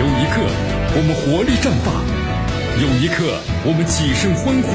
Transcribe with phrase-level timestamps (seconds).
[0.00, 0.40] 有一刻
[0.96, 1.92] 我们活力绽放，
[2.80, 4.72] 有一刻我们起身欢呼，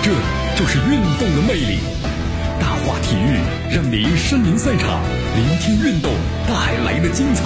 [0.00, 0.10] 这
[0.56, 1.76] 就是运动的魅力。
[2.58, 3.36] 大话体育
[3.70, 5.02] 让您身临赛场，
[5.36, 6.10] 聆听运动
[6.48, 7.44] 带来的精彩。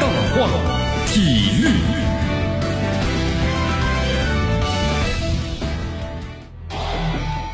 [0.00, 0.50] 大话
[1.06, 1.70] 体育。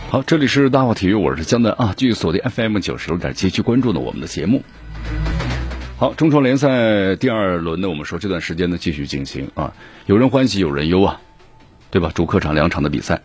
[0.09, 4.62] 好，这里是大话体育，我是江南啊，继续锁定 FM 九十六点七，去关注呢我们的节目。
[5.97, 9.73] 好，中超联赛第二轮呢，我们说这段时间呢继续进行啊，
[10.07, 11.21] 有人欢喜有人忧啊，
[11.93, 12.11] 对吧？
[12.13, 13.23] 主客场两场的比赛，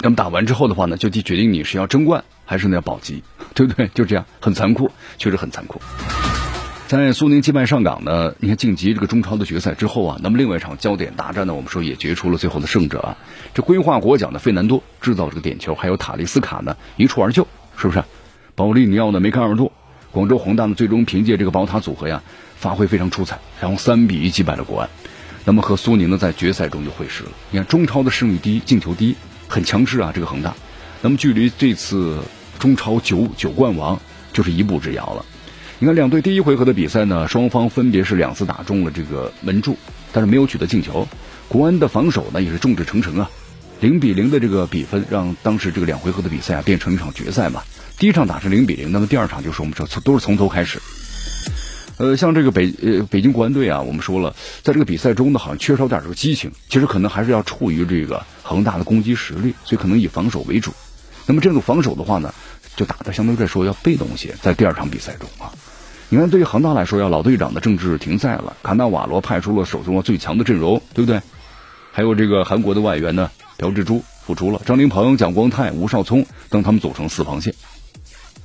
[0.00, 3.22] 那么打完之后的话呢，就决定你是要争冠还是呢要保级，
[3.54, 3.88] 对不对？
[3.94, 5.80] 就这样，很残酷，确实很残酷。
[6.88, 13.16] 在苏宁击败上港呢，你看晋级这个中超的决赛之后啊，那么另外一场焦点大战呢，我们说也决出了最后的胜者啊。
[13.54, 17.46] 这规划国脚的费南多制造这个点球，还有塔利斯卡呢一蹴而就，
[17.78, 18.04] 是不是？
[18.54, 19.72] 保利尼奥呢梅开二度。
[20.12, 22.22] 广州恒大呢，最终凭借这个宝塔组合呀，
[22.56, 24.88] 发挥非常出彩，然后三比一击败了国安。
[25.44, 27.30] 那么和苏宁呢，在决赛中就会师了。
[27.50, 29.14] 你看中超的胜率低，进球低，
[29.48, 30.54] 很强势啊，这个恒大。
[31.00, 32.18] 那么距离这次
[32.58, 33.98] 中超九九冠王
[34.32, 35.24] 就是一步之遥了。
[35.78, 39.76] 你看两队第一回合的比赛呢，双方分别是两次打中了这个门柱，
[40.12, 41.08] 但是没有取得进球。
[41.48, 43.30] 国安的防守呢，也是众志成城啊，
[43.80, 47.62] 零比零的这个比分，让当时这个两回合的比赛啊，变成一场决赛嘛。
[48.00, 50.80] 第一场打是零比零，那么第二场就是我们说都是从头开始。
[51.98, 56.50] 呃，像这个北呃北京国安队啊，我们说了，在这个比赛中呢，好像缺少点这个激情。
[56.70, 60.72] 其实可能还是要处于这个恒大的攻击实力，所以可能以防守为主。
[61.26, 62.32] 那么这种防守的话呢，
[62.74, 64.34] 就打的相对来说要被动些。
[64.40, 65.52] 在第二场比赛中啊，
[66.08, 71.20] 你看对于恒大来说，要老队长的郑智停赛了，卡纳瓦罗派出了手中的最强的阵容，对不对？
[71.92, 77.54] 还有这个韩国的外援呢，朴智珠复出了，张琳芃、蒋光太、吴少聪等他们组成四防线。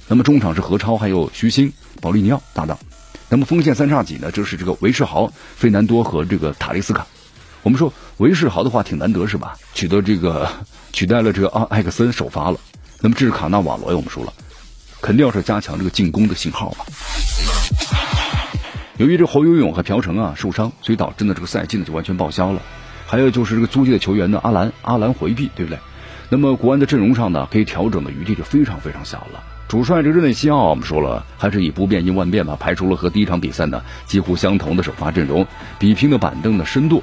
[0.07, 2.77] 那么中场是何超，还有徐新、保利尼奥搭档。
[3.27, 7.07] 那么锋线三叉戟呢，就是这个韦世豪、费南多和这个塔利斯卡。
[7.63, 9.57] 我们说韦世豪的话挺难得是吧？
[9.73, 10.47] 取得这个
[10.93, 12.59] 取代了这个阿艾克森首发了。
[13.01, 14.31] 那么这是卡纳瓦罗，我们说了，
[15.01, 16.85] 肯定要是加强这个进攻的信号吧。
[18.97, 22.61] 由于这侯游泳和朴成啊受伤，所以导致呢这个赛季呢就完全报销了。
[23.07, 25.79] 还有就是这个租借的球员呢，阿兰阿兰回避，对不对？
[26.29, 29.43] 那么国安的阵容上呢，可以调整的余地就非常非常小了。
[29.67, 35.45] 主帅这个日内西奥，我们说了，还是以不变应万变吧，排除了和第一场比赛呢几乎相同的首发阵容，
[35.79, 37.01] 比拼的板凳的深度，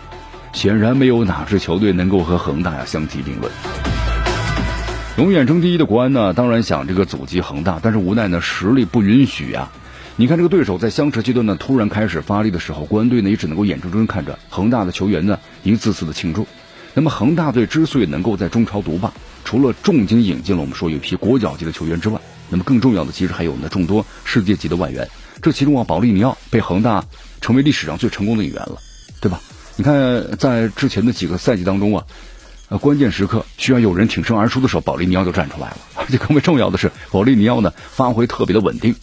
[0.52, 3.50] 显然没有哪支球队能够和恒大呀相提并论。
[5.18, 9.68] 永远争第一的国安呢，当然想这个阻击恒大，但是无奈呢实力不允许呀。
[10.14, 16.46] 你看这个对手在相持阶段呢突然开始发力的时候，国安队呢也只能够眼睁睁看着恒大的球员呢一次次的庆祝。
[16.94, 19.12] 那么恒大队之所以能够在中超独霸，
[19.44, 22.20] 除了重金引进了我们说有一批国脚级的球员之外，
[22.52, 25.08] 那么更重要的，其实还有呢众多世界级的外援。
[25.40, 27.02] 这其中啊，保利尼奥被恒大
[27.40, 28.78] 成为历史上最成功的一员了，
[29.20, 29.40] 对吧？
[29.74, 32.04] 你看，在之前的几个赛季当中啊，
[32.78, 35.78] 关键时刻需要有人挺身而出的时候，保利尼奥就站出来了。
[35.96, 38.94] 而且更为重要的是，保利尼奥呢发挥特别的稳定。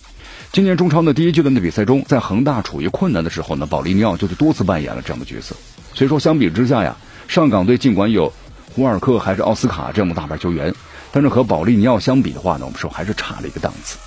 [0.52, 5.56] 今年中超的第一阶段的比赛中，在恒大处于困难的时候呢，保利尼奥就是多次扮演了这样的角色。
[5.94, 6.96] 所以说，相比之下呀，
[7.28, 8.32] 上港队尽管有
[8.74, 10.74] 胡尔克还是奥斯卡这样的大牌球员。
[11.12, 13.98] 但是和保利尼奥相比的话呢，我们说还是差了一个档次。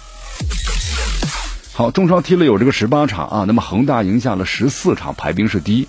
[1.72, 5.88] 好，中超踢了有这个十八场啊，那么恒大赢下了十四场，排兵是第一。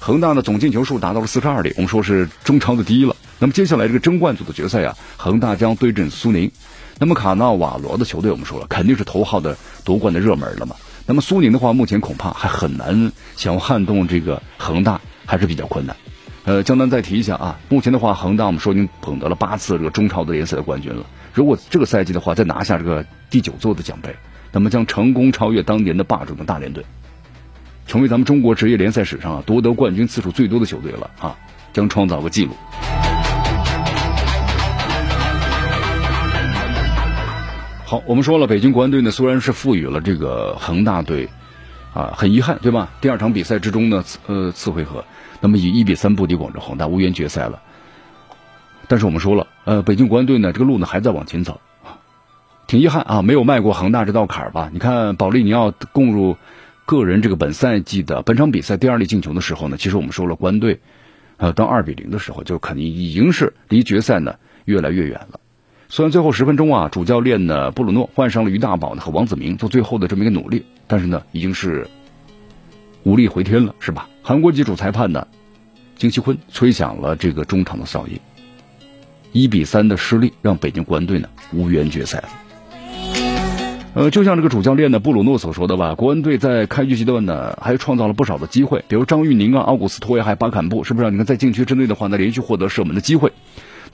[0.00, 3.14] 恒大的总进球数达到了四十二粒，我们说是中超的第一了。
[3.38, 6.50] 那么接下来这个争冠组的决赛啊，恒大将对阵苏宁。
[6.98, 10.76] 那么卡纳瓦罗的球队，我们说了肯定是头号的夺冠的热门了嘛。
[11.06, 15.96] 那么苏宁的话，目前恐怕还很难想要撼动这个恒大，还是比较困难。
[16.44, 21.02] 呃，江南再提一下啊，目前的话，恒大我们说已经捧得了八次这个中超的联赛的冠军了。
[21.32, 24.14] 如果这个赛季的话再拿下这个第九座的奖杯，
[24.52, 26.84] 那么将成功超越当年的霸主的大连队，
[27.86, 31.34] 成为咱们中国职业联赛史上啊夺得冠军次数最多的球队了啊，
[31.72, 32.52] 将创造个记录。
[37.86, 41.26] 好，我们说了，北京国安队呢虽然是赋予了这个恒大队
[41.94, 42.90] 啊，很遗憾对吧？
[43.00, 45.04] 第二场比赛之中呢，呃，次回合。
[45.40, 47.62] 那么以一比三不敌广州恒大，无缘决赛了。
[48.88, 51.60] 但是我们说了，呃，北京国安队呢，这个路呢还在往前走
[52.66, 54.70] 挺遗憾啊，没有迈过恒大这道坎儿吧？
[54.72, 56.36] 你看保利尼奥攻入
[56.86, 60.80] 个人这个本赛季的本场比赛第二粒进球的时候呢，其实我们说了，国安队
[61.36, 65.40] 呃当二比零的时候，就肯定已经是离决赛呢越来越远了。
[65.94, 71.86] 虽然最后十分钟啊，主教练呢布鲁诺换上了于大宝呢和王子明做最后的这么一个努力，但是呢已经是。
[73.04, 74.08] 无力回天了，是吧？
[74.20, 75.28] 韩国籍主裁判呢，
[75.96, 78.18] 金锡坤吹响了这个中场的哨音，
[79.30, 82.24] 一比三的失利让北京国安队呢无缘决赛。
[83.94, 91.08] 呃，就像这个主教练呢布鲁诺所说的吧，国安队在开局阶段呢还创造了不少的机会，比如张玉宁啊、奥古斯托呀，还有巴坎布，是不是？
[91.12, 93.30] 你看在禁区之内的话呢，连续获得射门的机会。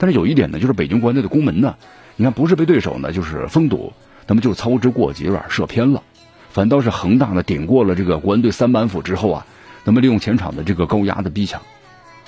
[0.01, 1.75] 但是有一点呢，就是北京国安队的攻门呢，
[2.15, 3.93] 你看不是被对手呢就是封堵，
[4.25, 6.01] 那么就是操之过急，有点射偏了。
[6.49, 9.45] 反倒是恒大呢顶过了这个国安队三板斧之后啊，
[9.83, 11.61] 那么利用前场的这个高压的逼抢，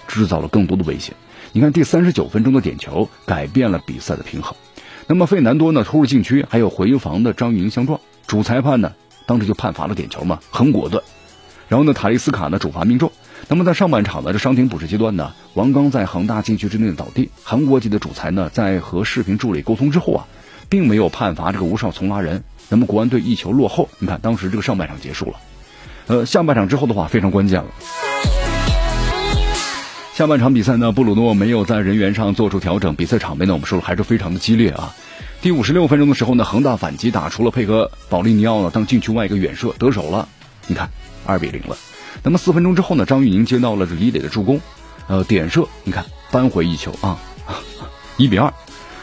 [0.08, 1.16] 制造了更多的危险。
[1.52, 4.56] 你看第三十九分钟的点球改变了比赛的平衡。
[5.08, 8.94] 那么费南多呢突入禁区，还有回防的张玉宁相撞，主裁判呢
[9.26, 11.04] 当时就判罚了点球嘛，很果断。
[11.74, 13.12] 然后呢塔利斯卡呢主罚命中。
[13.48, 20.28] 那么在上半场呢这伤停补时阶段呢，王刚在恒大禁区之内倒地，韩国籍的主裁呢在和视频助理沟通之后啊，
[20.70, 22.44] 并没有判罚这个吴少从拉人。
[22.70, 25.34] 那么国安队一球落后，你看当时这个上半场结束了，
[26.06, 27.66] 呃下半场之后的话非常关键了。
[30.14, 34.94] 下半场比赛呢，布鲁诺没有在人员上做出调整，比赛场面呢，我们说了还是非常的激烈啊。
[35.42, 40.30] 第五十六分钟的时候呢，恒大反击打出了配合保利尼奥呢当禁区外一个远射得手了，
[40.68, 40.88] 你看
[41.25, 41.75] 二比零了。
[42.22, 44.60] 那么四分钟之后呢，张玉宁接到了这李磊的助攻，
[45.08, 47.18] 呃点射，你看扳回一球啊，
[48.18, 48.54] 一比二。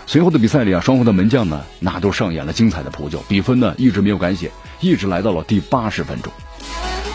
[0.07, 4.51] 随后的比赛里啊，双方的门将呢那都上演了精彩的扑救，比分呢一直没有改写，
[4.81, 6.33] 一直来到了第八十分钟。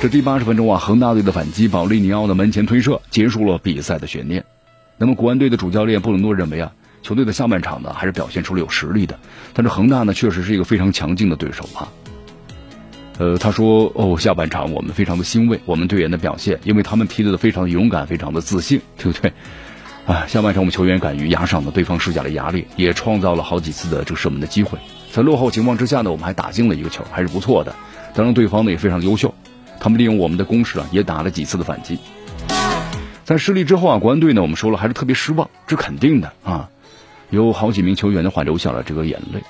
[0.02, 4.44] 这第八十分钟啊，恒大队的反击，保利尼奥的门前推射结束了比赛的悬念。
[4.98, 9.20] 那么国安队的主教练布鲁诺认为啊，球队的下半场呢还是表现出了有实力的，
[9.54, 11.90] 但是恒大呢确实是一个非常强劲的对手啊。
[13.18, 19.32] 呃，他说哦，下半场我们非常的欣慰，我们队员的表现，因为他们踢得非常的勇敢，非常的自信，对不对？
[20.06, 24.78] 啊，下半场我们球员敢于压上的对方施加了压力，也创造了好几次的这个射门的机会。
[25.12, 27.74] 在落后情况之下呢，我们还打进了一个球，还是不错的。
[28.14, 29.34] 当然，对方呢也非常优秀。
[29.80, 32.00] 他们利用我们的攻势啊，也打了几次的反击。
[33.24, 36.70] 在失利之后啊，国安队呢，我们说了还是特别失望，这肯定的啊。
[37.30, 39.42] 有好几名球员的话流下了这个眼泪。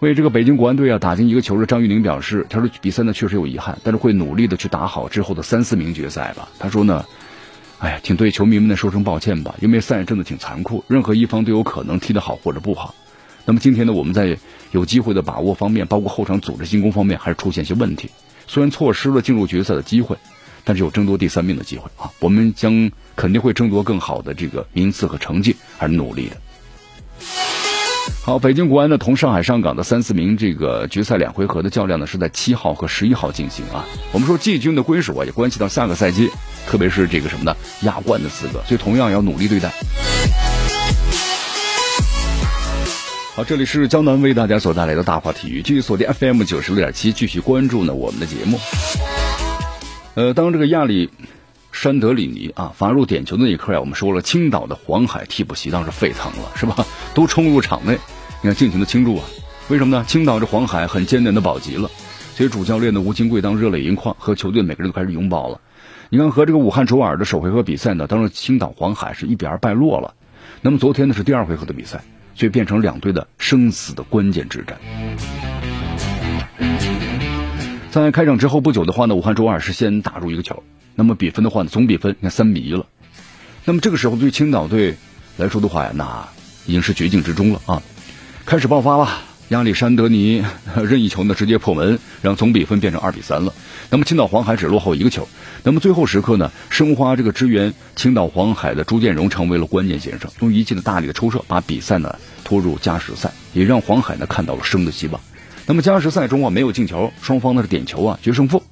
[0.00, 6.48] 为这个北京国安队啊打进一个球的张玉宁表示，他说比赛呢确实有遗憾，但是会努力的去打好之后的三四名决赛吧。
[6.60, 7.04] 他说呢，
[7.80, 12.94] 哎呀，请对球迷们呢说声抱歉吧，因为赛真的挺残酷，任何一方都有可能踢得好或者不好。
[13.44, 14.38] 那么今天呢，我们在
[14.70, 18.10] 有机会的把握方面，包括后场组织进攻方面，还是出现一些问题。
[18.46, 20.16] 虽然错失了进入决赛的机会，
[20.62, 22.12] 但是有争夺第三名的机会啊！
[22.20, 26.36] 我们将肯定会争夺更好的这个名次和成绩，而努力的。
[28.28, 33.86] 好，北京国安呢同上海上港的三四名这个决赛两回合的较量呢，是在七号和十一号进行啊。
[34.12, 36.28] 我们说季军的归属啊，也关系到下个赛季，
[36.66, 39.72] 特别是这个什么呢亚冠的资格，所以同样要努力对待。
[43.34, 48.60] 好，这里是江南为大家所带来的大话体育，继续锁定 FM 九十六点七，继续关注呢我们的节目。
[50.16, 51.08] 呃，当这个亚历
[51.72, 56.84] 山德里尼啊罚入点球那一刻呀，我们说了，青岛的黄海替补席当时沸腾了，是吧？
[57.14, 57.96] 都冲入场内，
[58.40, 59.24] 你看尽情的庆祝啊！
[59.68, 60.04] 为什么呢？
[60.06, 61.90] 青岛这黄海很艰难的保级了，
[62.34, 65.60] 所以主教练的吴金贵当热泪盈眶，和球队每个人都开始拥抱了。
[66.10, 70.14] 你看和这个武汉卓尔的首回合比赛呢，当时青岛黄海是一比二败落了。
[70.62, 72.02] 那么昨天呢是第二回合的比赛。
[72.34, 74.78] 所以变成两队的生死的关键之战。
[77.90, 80.62] 在开场之后不久的话呢，武汉卓尔是先打入一个球，
[80.94, 82.86] 那么比分的话呢，总比分你看三比一了。
[83.64, 84.94] 那么这个时候对青岛队
[85.36, 86.28] 来说的话呀，那
[86.64, 87.82] 已经是绝境之中了啊，
[88.48, 89.10] 开始爆发了。
[89.48, 90.42] 亚历山德尼
[90.74, 93.52] 任意球呢直接破门，让总比分变成二比三了。
[93.90, 95.28] 那么青岛黄海只落后一个球。
[95.64, 105.20] 那么最后时刻呢，申花这个支援青岛黄海的朱建荣成为了关键先生，用一记的大力的抽射把比赛呢拖入加时赛，也让黄海呢看到了生的希望。
[105.66, 108.62] 那么加时赛中啊没有进球，双方呢是点球啊决胜负。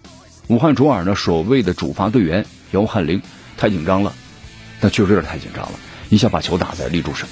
[0.47, 3.21] 武汉卓尔呢所谓的主罚队员姚汉林
[3.59, 4.15] 太紧张了，
[4.81, 5.73] 那确实有点太紧张了，
[6.09, 7.29] 一下把球打在立柱上。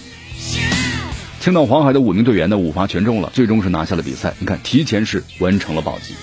[1.40, 4.34] 青岛黄海的五名队员呢，五罚全中了，最终是拿下了比赛。
[4.38, 6.14] 你看，提前是完成了保级。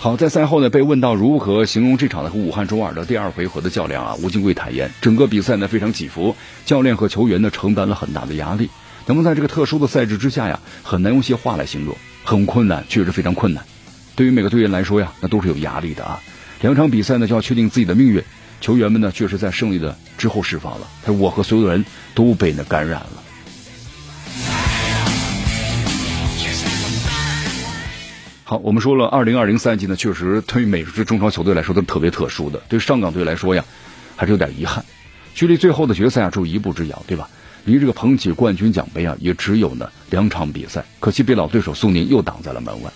[0.00, 6.34] 好，在赛后呢，被问到如何形容这场的和武汉卓尔的第二回合的较量啊，吴金贵坦言，整个比赛呢非常起伏，
[6.66, 8.68] 教练和球员呢承担了很大的压力。
[9.06, 13.64] 那么在这个特殊的赛制之下呀，很难用些话来形容，很困难，确实非常困难。
[14.16, 16.20] 对于每个队员来说呀，那都是有压力的啊。
[16.60, 18.22] 两场比赛呢就要确定自己的命运，
[18.60, 21.84] 球员们呢确实在胜利的之后释放了，他说我和所有人
[22.14, 23.17] 都被那感染了。
[28.48, 32.58] 好，我们说了，二零二零赛季呢，确实对于每支中超球队来说都是特别特殊的。
[32.66, 33.62] 对上港队来说呀，
[34.16, 34.82] 还是有点遗憾，
[35.34, 37.28] 距离最后的决赛啊，只有一步之遥，对吧？
[37.66, 40.82] 离这个捧起冠军奖杯啊，也只有呢两场比赛。
[40.98, 42.90] 可惜被老对手苏宁又挡在了门外。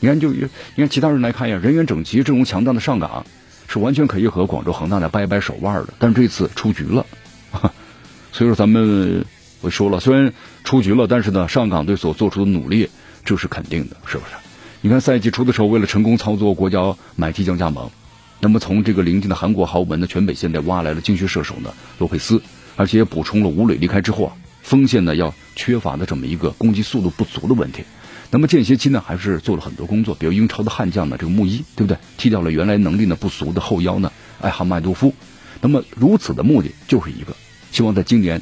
[0.00, 0.46] 你看，就你
[0.76, 3.24] 看其他人来看呀，人员整齐、阵容强大的上港
[3.66, 7.06] 是完全可以和广州恒大来掰掰手腕的，但是这次出局了。
[8.30, 9.24] 所以说，咱们
[9.62, 10.30] 我说了，虽然
[10.64, 12.90] 出局了，但是呢，上港队所做出的努力。
[13.24, 14.47] 这是肯定的，是不是？
[14.80, 17.90] 你看赛季初的时候，为了成功操作国家买即将加盟，
[18.38, 22.40] 那么从这个临近的韩国豪门的全北现在挖来了精学射手呢洛佩斯，
[22.76, 24.32] 而且也补充了吴磊离开之后啊，
[24.62, 27.82] 锋线呢要缺乏的这么一个攻击速度不足的问题。
[28.30, 31.98] 那么间歇期呢，还是做了很多工作，比如英超的悍将呢这个穆伊，对不对？
[32.16, 35.12] 踢掉了原来能力呢不俗的后腰呢艾哈迈多夫。
[35.60, 37.34] 那么如此的目的就是一个，
[37.72, 38.40] 希望在今年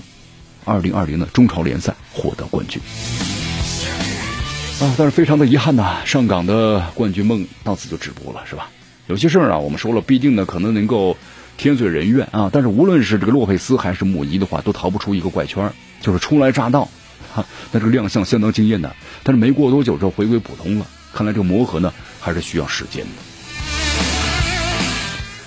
[0.67, 2.83] 二零二零的中超联赛获得冠军。
[4.79, 8.69] 啊，但是非常的遗憾呐，上港的冠军梦到此就止步了，是吧？
[9.07, 11.17] 有些事儿啊，我们说了，必定呢可能能够
[11.57, 16.87] 天遂人愿啊，但是无论是这个洛佩斯还是穆尼的话，都逃不出一个怪圈，就是初来乍到，
[17.33, 21.91] 哈，那这个亮相相当惊艳的，但是没过多久就回归普通了，看来这个磨合呢
[22.21, 23.26] 还是需要时间的。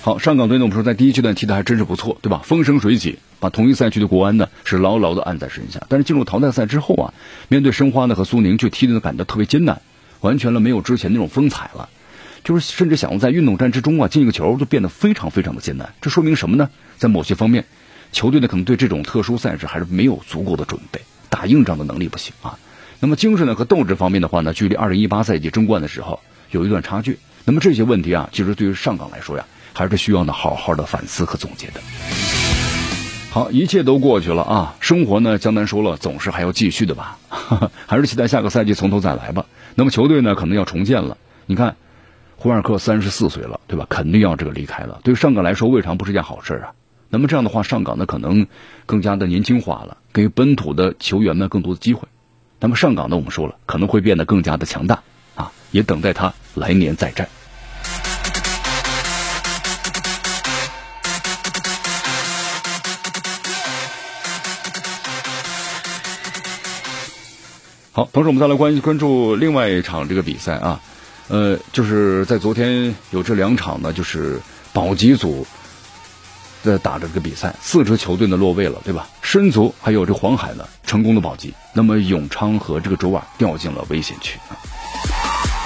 [0.02, 2.40] 好，上港队呢，我们说在第一阶段踢的还真是不错，对吧？
[2.42, 5.82] 风生水起，把同一赛区的国安呢是牢牢的按在身下。
[5.90, 7.12] 但是进入淘汰赛之后啊，
[7.48, 9.82] 面对申花呢和苏宁，却踢的感觉特别艰难，
[10.20, 11.90] 完全了没有之前那种风采了。
[12.42, 15.92] 就是甚至想要在运动战之中啊进一个球，就变得非常非常的艰难。
[16.00, 16.70] 这说明什么呢？
[16.96, 17.66] 在某些方面，
[18.10, 22.58] 球队呢可能对这种特殊赛事还是没有足够的准备，打硬仗的能力不行啊。
[23.00, 26.20] 那么精神呢和斗志方面的话呢，距离二零一八赛季争冠的时候
[26.52, 27.18] 有一段差距。
[27.44, 29.44] 那么这些问题啊，其实对于上港来说呀。
[29.72, 31.80] 还是需要呢好好的反思和总结的。
[33.30, 37.16] 好，一切都过去了啊，生活呢，江南说了，总是还要继续的吧，
[37.86, 39.46] 还是期待下个赛季从头再来吧。
[39.76, 41.16] 那么球队呢，可能要重建了。
[41.46, 41.76] 你看，
[42.36, 43.86] 胡尔克三十四岁了，对吧？
[43.88, 44.98] 肯定要这个离开了。
[45.04, 46.72] 对上港来说，未尝不是件好事啊。
[47.08, 48.48] 那么这样的话，上港呢，可能
[48.84, 52.08] 更加的年轻化了，给本土的球员们更多的机会。
[52.58, 55.02] 那么上港呢，我们说了，可能会变得更加的强大
[55.36, 57.28] 啊，也等待他来年再战。
[67.92, 70.80] 好，同时我们再来关关注另外一场这个比赛啊，
[71.26, 74.40] 呃，就是在昨天有这两场呢，就是
[74.72, 75.44] 保级组
[76.62, 79.08] 在打的这个比赛，四支球队呢落位了，对吧？
[79.22, 84.54] 申足还有这黄海呢成功的保级，那么永昌和这个周二掉进了危险区啊。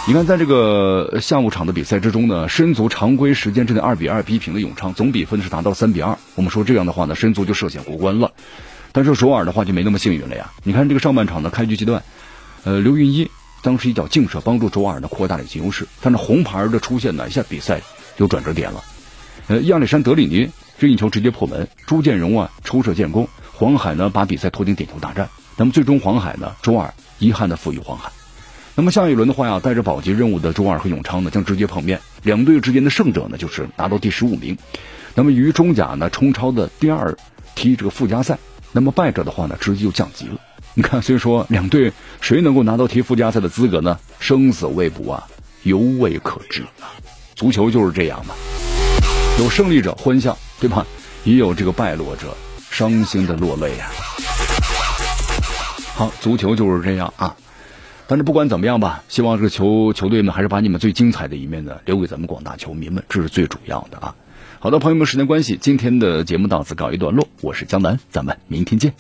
[0.09, 6.17] 你看，在这个下午场的比赛之中呢，申足常规时间之内二比二逼平了永昌，总比分是达到三比二。
[6.37, 8.33] 我们说这样的话呢，申足就涉险过关了，
[8.93, 10.51] 但是首尔的话就没那么幸运了呀。
[10.63, 12.03] 你看这个上半场的开局阶段。
[12.65, 13.31] 呃，刘云一
[13.63, 17.81] 当时一脚劲射帮助周二呢扩大了优势，但是红牌的出现呢，一下比赛
[18.17, 18.83] 有转折点了。
[19.49, 25.29] 呃，亚历山德里尼任意球直接破门，朱建荣啊抽射建功，黄海呢把比赛拖进点球大战。
[25.57, 28.11] 那么最终黄海呢周二遗憾的负于黄海。
[28.75, 34.57] 那么下一轮的话呀，带着保级任务的周二和永昌呢将直接碰面，两队之间的胜者呢就是拿到第十五名，
[35.15, 37.17] 那么与中甲呢冲超的第二
[37.55, 38.39] 踢这个附加赛，
[38.73, 40.41] 那么败者的话呢直接就降级了。
[40.77, 43.97] 你看，虽说两队谁能够拿到踢附加赛的资格呢？
[44.19, 45.25] 生死未卜啊，
[45.63, 46.91] 犹未可知啊。
[47.37, 48.35] 足球就是这样嘛，
[49.39, 50.85] 有胜利者欢笑，对吧？
[51.23, 52.37] 也有这个败落者
[52.73, 53.87] 伤心的落泪啊。
[55.95, 57.37] 好，足球就是这样啊。
[58.09, 64.13] 但是不管怎么样吧，希望这个球球队们还是把你们最精彩的一面呢留给咱们广大球迷们，这是最主要的啊。
[64.59, 67.29] 好的，朋友们，时间关系，今天的节目到此告一段落。
[67.43, 68.93] 我是江南，咱们明天见。